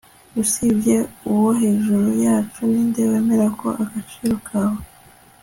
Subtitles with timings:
[0.41, 0.95] usibye
[1.31, 4.81] uwo hejuru yacu, ninde wemera ko agaciro kawe